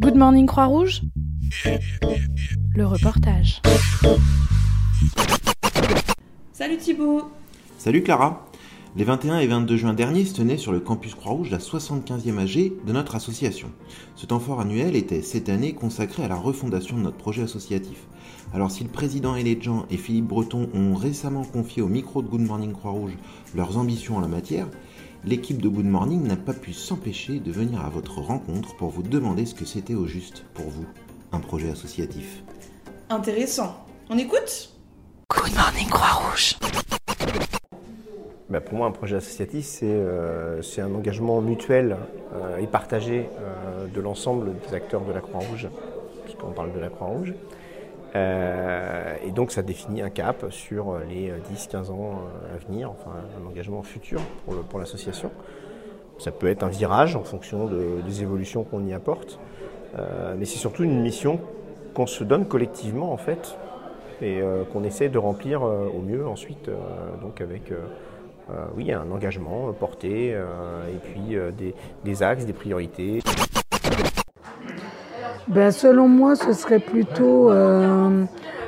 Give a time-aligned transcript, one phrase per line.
[0.00, 1.02] Good Morning Croix-Rouge
[2.74, 3.60] Le reportage.
[6.52, 7.22] Salut Thibaut
[7.76, 8.46] Salut Clara
[8.96, 12.72] Les 21 et 22 juin dernier se tenait sur le campus Croix-Rouge la 75e AG
[12.86, 13.70] de notre association.
[14.16, 18.06] Ce temps fort annuel était cette année consacré à la refondation de notre projet associatif.
[18.54, 22.40] Alors si le président Elédjan et Philippe Breton ont récemment confié au micro de Good
[22.40, 23.16] Morning Croix-Rouge
[23.54, 24.68] leurs ambitions en la matière,
[25.24, 29.02] l'équipe de Good Morning n'a pas pu s'empêcher de venir à votre rencontre pour vous
[29.02, 30.86] demander ce que c'était au juste pour vous,
[31.32, 32.42] un projet associatif.
[33.10, 33.84] Intéressant.
[34.10, 34.70] On écoute?
[35.30, 36.56] Good Morning Croix-Rouge
[38.48, 41.96] Bah, pour moi, un projet associatif, c'est euh, c'est un engagement mutuel
[42.34, 45.68] euh, et partagé euh, de l'ensemble des acteurs de la Croix-Rouge,
[46.24, 47.34] puisqu'on parle de la Croix-Rouge.
[48.16, 53.10] Euh, et donc, ça définit un cap sur les 10-15 ans euh, à venir, enfin
[53.42, 54.20] un engagement futur
[54.70, 55.30] pour l'association.
[56.18, 59.38] ça peut être un virage en fonction de- des évolutions qu'on y apporte,
[59.98, 61.40] Euh, mais c'est surtout une mission
[61.94, 63.56] qu'on se donne collectivement, en fait,
[64.20, 64.40] et
[64.72, 66.68] qu'on essaie de remplir au mieux ensuite,
[67.22, 67.72] donc avec.
[68.76, 71.36] oui, un engagement porté et puis
[72.04, 73.20] des axes, des priorités.
[75.48, 78.24] Ben, selon moi, ce serait plutôt euh,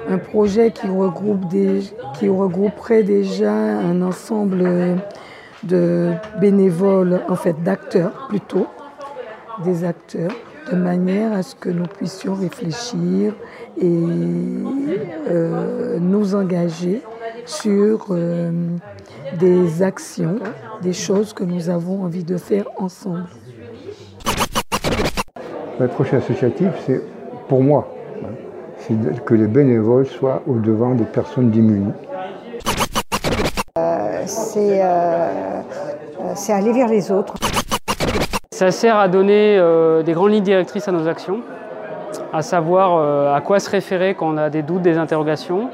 [0.09, 1.81] un projet qui, regroupe des,
[2.19, 4.99] qui regrouperait déjà un ensemble
[5.63, 8.67] de bénévoles, en fait d'acteurs plutôt,
[9.63, 10.31] des acteurs,
[10.73, 13.35] de manière à ce que nous puissions réfléchir
[13.79, 14.05] et
[15.29, 17.03] euh, nous engager
[17.45, 18.51] sur euh,
[19.39, 20.39] des actions,
[20.81, 23.27] des choses que nous avons envie de faire ensemble.
[25.81, 27.01] Le projet associatif, c'est
[27.49, 27.89] pour moi,
[28.23, 28.29] hein,
[28.77, 31.95] c'est que les bénévoles soient au devant des personnes démunies.
[34.27, 37.33] c'est euh, euh, c'est aller vers les autres.
[38.51, 41.41] Ça sert à donner euh, des grandes lignes directrices à nos actions,
[42.31, 45.71] à savoir euh, à quoi se référer quand on a des doutes, des interrogations.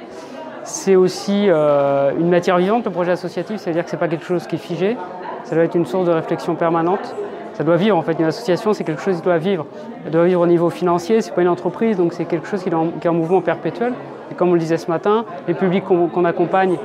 [0.62, 4.25] C'est aussi euh, une matière vivante, le projet associatif, c'est-à-dire que ce n'est pas quelque
[4.25, 4.97] chose qui est figé,
[5.43, 7.12] ça doit être une source de réflexion permanente.
[7.56, 9.65] Ça doit vivre en fait, une association c'est quelque chose qui doit vivre.
[10.05, 12.69] Elle doit vivre au niveau financier, c'est pas une entreprise, donc c'est quelque chose qui
[12.69, 13.94] est, en, mouvement perpétuel.
[14.31, 16.77] Et comme on le disait ce matin, les publics qu'on accompagne,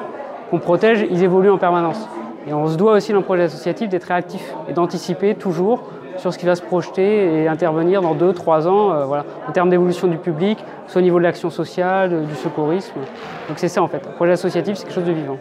[0.50, 2.08] qu'on protège, ils évoluent en permanence.
[2.48, 5.84] Et on se doit aussi dans le projet associatif d'être réactif et d'anticiper toujours
[6.16, 9.52] sur ce qui va se projeter et intervenir dans deux, trois ans, euh, voilà, en
[9.52, 13.00] termes d'évolution du public, soit au niveau de l'action sociale, euh, du secourisme.
[13.50, 14.06] Donc c'est ça en fait.
[14.06, 15.38] Le projet associatif, c'est quelque chose de vivant.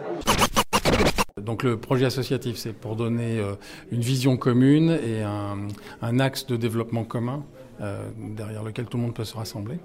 [1.41, 3.55] Donc le projet associatif, c'est pour donner euh,
[3.91, 7.43] une vision commune et un, axe de développement commun
[7.81, 9.79] euh, derrière lequel tout le monde peut se rassembler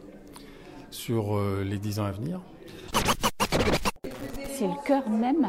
[0.90, 2.40] sur euh, les dix ans à venir.
[4.48, 5.48] C'est le cœur même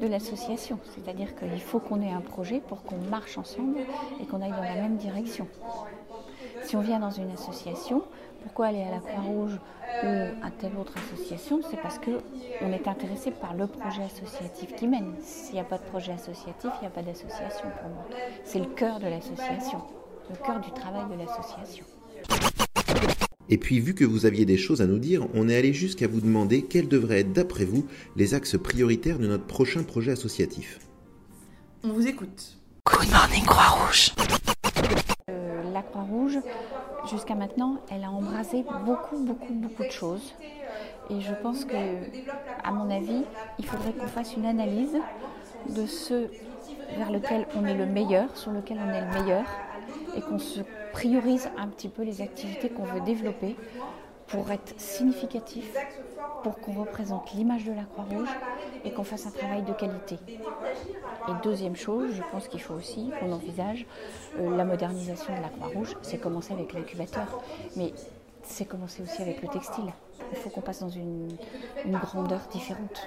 [0.00, 0.78] de l'association.
[0.94, 3.78] C'est-à-dire qu'il faut qu'on ait un projet pour qu'on marche ensemble
[4.20, 5.46] et qu'on aille dans la même direction.
[6.66, 8.02] Si on vient dans une association,
[8.42, 9.52] pourquoi aller à la Croix-Rouge
[10.02, 10.06] ou
[10.44, 15.14] à telle autre association C'est parce qu'on est intéressé par le projet associatif qui mène.
[15.22, 18.08] S'il n'y a pas de projet associatif, il n'y a pas d'association pour moi.
[18.44, 19.80] C'est le cœur de l'association,
[20.28, 21.84] le cœur du travail de l'association.
[23.48, 26.08] Et puis, vu que vous aviez des choses à nous dire, on est allé jusqu'à
[26.08, 30.80] vous demander quels devraient être, d'après vous, les axes prioritaires de notre prochain projet associatif.
[31.84, 32.58] On vous écoute.
[32.84, 34.10] Good Morning Croix-Rouge
[35.90, 36.38] Croix-Rouge,
[37.10, 40.34] jusqu'à maintenant, elle a embrasé beaucoup, beaucoup, beaucoup de choses.
[41.10, 41.76] Et je pense que,
[42.64, 43.24] à mon avis,
[43.58, 44.96] il faudrait qu'on fasse une analyse
[45.68, 46.28] de ce
[46.96, 49.44] vers lequel on est le meilleur, sur lequel on est le meilleur,
[50.16, 50.60] et qu'on se
[50.92, 53.56] priorise un petit peu les activités qu'on veut développer
[54.28, 55.72] pour être significatif,
[56.42, 58.28] pour qu'on représente l'image de la Croix-Rouge
[58.84, 60.18] et qu'on fasse un travail de qualité.
[61.28, 63.86] Et deuxième chose, je pense qu'il faut aussi qu'on envisage
[64.38, 65.96] euh, la modernisation de la Croix-Rouge.
[66.02, 67.42] C'est commencé avec l'incubateur,
[67.76, 67.92] mais
[68.42, 69.92] c'est commencé aussi avec le textile.
[70.32, 71.28] Il faut qu'on passe dans une,
[71.86, 73.06] grandeur différente.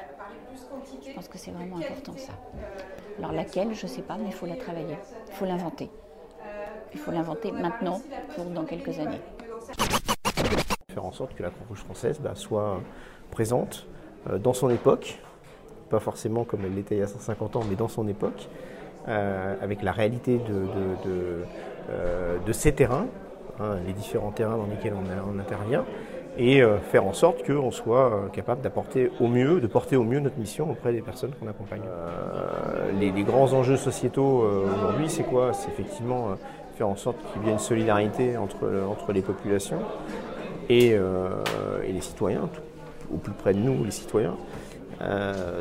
[1.05, 2.33] Je pense que c'est vraiment important ça.
[3.17, 4.97] Alors laquelle, je ne sais pas, mais il faut la travailler,
[5.27, 5.89] il faut l'inventer.
[6.93, 8.01] Il faut l'inventer maintenant
[8.53, 9.21] dans quelques années.
[10.89, 12.81] Faire en sorte que la Croix-Rouge française bah, soit
[13.29, 13.85] présente
[14.29, 15.19] euh, dans son époque,
[15.89, 18.49] pas forcément comme elle l'était il y a 150 ans, mais dans son époque,
[19.07, 21.43] euh, avec la réalité de, de, de,
[21.91, 23.05] euh, de ces terrains,
[23.59, 25.85] hein, les différents terrains dans lesquels on, intervient,
[26.37, 26.61] et
[26.91, 30.71] faire en sorte qu'on soit capable d'apporter au mieux, de porter au mieux notre mission
[30.71, 31.81] auprès des personnes qu'on accompagne.
[32.97, 34.45] Les, grands enjeux sociétaux
[34.77, 35.51] aujourd'hui, c'est quoi?
[35.53, 36.37] C'est effectivement
[36.75, 39.79] faire en sorte qu'il y ait une solidarité entre les populations
[40.69, 41.29] et, euh,
[41.87, 42.49] et les citoyens,
[43.13, 44.35] au plus près de nous, les citoyens.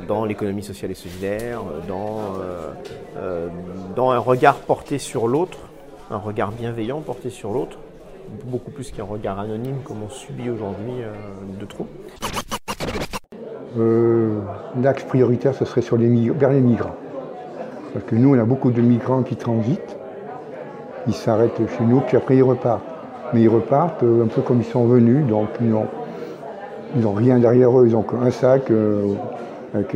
[0.09, 2.35] dans l'économie sociale et solidaire, dans,
[3.95, 5.59] dans un regard porté sur l'autre,
[6.11, 7.79] un regard bienveillant porté sur l'autre,
[8.47, 11.05] beaucoup plus qu'un regard anonyme comme on subit aujourd'hui
[11.61, 11.87] de trop.
[14.83, 16.97] L'axe prioritaire, ce serait vers les migrants.
[17.93, 19.97] Parce que nous, on a beaucoup de migrants qui transitent,
[21.07, 22.98] ils s'arrêtent chez nous, puis après ils repartent.
[23.33, 25.69] Mais ils repartent un peu comme ils sont venus, donc ils
[27.01, 29.15] n'ont rien derrière eux, ils ont un sac euh,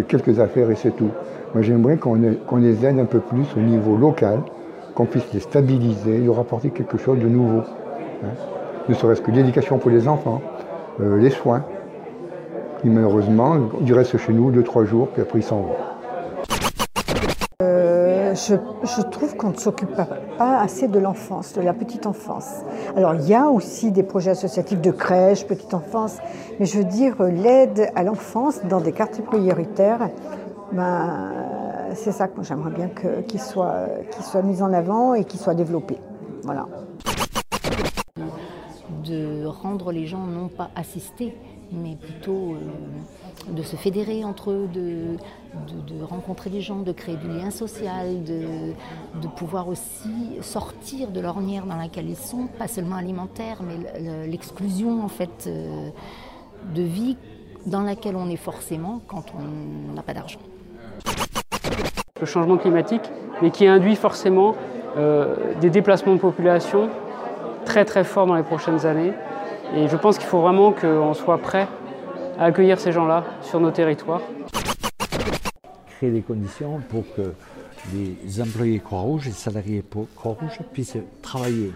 [0.09, 1.11] quelques affaires et c'est tout.
[1.55, 4.41] Moi j'aimerais qu'on les aide un peu plus au niveau local,
[4.95, 7.61] qu'on puisse les stabiliser, leur apporter quelque chose de nouveau.
[8.25, 8.29] Hein.
[8.89, 10.43] Ne serait-ce que l'éducation pour les enfants,
[11.01, 11.65] euh, les soins.
[12.85, 13.57] Malheureusement,
[13.87, 15.92] ils restent chez nous deux, trois jours, puis après ils s'en vont.
[18.35, 20.09] Je, trouve qu'on ne s'occupe pas,
[20.39, 22.63] assez de l'enfance, de la petite enfance.
[22.97, 26.19] Alors il y a aussi des projets associatifs de crèche, petite enfance,
[26.59, 30.09] mais je veux dire l'aide à l'enfance dans des quartiers prioritaires,
[30.73, 31.33] ben,
[31.95, 32.89] c'est ça que j'aimerais bien
[33.29, 33.87] qu'il soit,
[34.21, 35.99] soit mis en avant et qu'il soit développé.
[36.45, 36.67] Voilà.
[39.05, 41.37] De rendre les gens non pas assistés,
[41.73, 45.17] mais plutôt euh, de se fédérer entre eux, de,
[46.05, 51.77] rencontrer des gens, de créer du lien social, de, pouvoir aussi sortir de l'ornière dans
[51.77, 55.89] laquelle ils sont, pas seulement alimentaire, mais l'exclusion en fait euh,
[56.75, 57.17] de vie
[57.67, 60.41] dans laquelle on est forcément quand on n'a pas d'argent.
[62.21, 63.11] Le changement climatique,
[63.41, 64.55] mais qui induit forcément
[64.97, 66.91] euh, des déplacements de population
[67.65, 69.13] très très forts dans les prochaines années.
[69.75, 71.67] Et je pense qu'il faut vraiment qu'on soit prêt
[72.39, 74.21] à accueillir ces gens-là sur nos territoires.
[75.97, 77.33] Créer des conditions pour que
[77.95, 79.83] les employés Croix-Rouge, les salariés
[80.15, 81.73] Croix-Rouge puissent travailler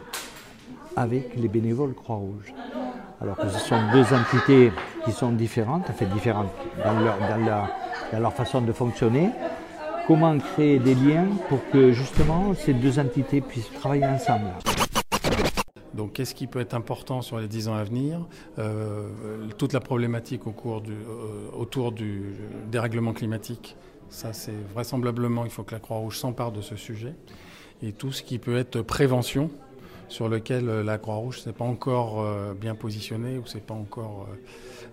[0.94, 2.52] avec les bénévoles Croix-Rouge.
[3.22, 4.72] Alors que ce sont deux entités
[5.04, 6.52] qui sont différentes, fait différentes
[6.84, 7.16] dans leur,
[8.12, 9.30] dans leur façon de fonctionner.
[10.06, 14.50] Comment créer des liens pour que justement ces deux entités puissent travailler ensemble?
[15.96, 18.20] Donc, qu'est-ce qui peut être important sur les dix ans à venir
[18.58, 19.08] euh,
[19.56, 20.90] Toute la problématique euh,
[21.52, 22.34] autour du
[22.70, 23.76] dérèglement climatique,
[24.10, 27.14] ça c'est vraisemblablement, il faut que la Croix-Rouge s'empare de ce sujet.
[27.82, 29.50] Et tout ce qui peut être prévention,
[30.08, 33.44] sur lequel euh, la Croix-Rouge n'est pas encore bien positionnée ou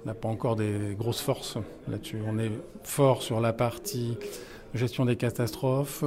[0.05, 1.57] n'a pas encore des grosses forces
[1.87, 2.17] là-dessus.
[2.25, 2.51] On est
[2.83, 4.17] fort sur la partie
[4.73, 6.03] gestion des catastrophes,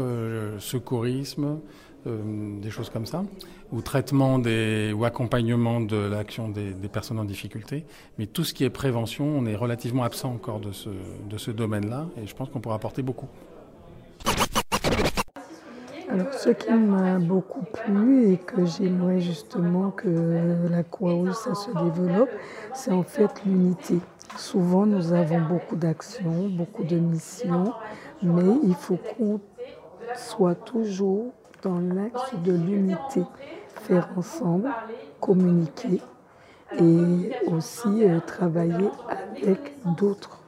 [0.58, 1.60] secourisme,
[2.06, 3.24] des choses comme ça
[3.72, 7.84] ou traitement des, ou accompagnement de l'action des, personnes en difficulté.
[8.18, 11.50] Mais tout ce qui est prévention, on est relativement absent encore de ce, de ce
[11.50, 13.28] domaine-là et je pense qu'on pourra apporter beaucoup.
[16.08, 20.08] Alors, ce qui m'a beaucoup plu et que j'aimerais justement que
[20.70, 22.30] la Croix-Rouge ça se développe,
[22.74, 23.98] c'est en fait l'unité.
[24.38, 27.72] Souvent, nous avons beaucoup d'actions, beaucoup de missions,
[28.22, 29.40] mais il faut qu'on
[30.14, 31.32] soit toujours
[31.66, 33.22] dans l'axe de l'unité,
[33.82, 34.70] faire ensemble,
[35.20, 36.00] communiquer
[36.78, 40.44] et aussi euh, travailler avec d'autres.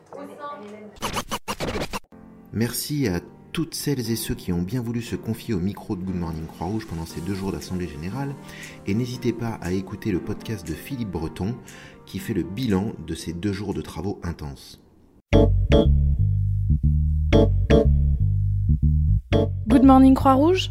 [2.53, 3.21] Merci à
[3.53, 6.47] toutes celles et ceux qui ont bien voulu se confier au micro de Good Morning
[6.47, 8.33] Croix-Rouge pendant ces deux jours d'Assemblée Générale.
[8.87, 11.57] Et n'hésitez pas à écouter le podcast de Philippe Breton
[12.07, 14.81] qui fait le bilan de ces deux jours de travaux intenses.
[19.69, 20.71] Good Morning Croix-Rouge?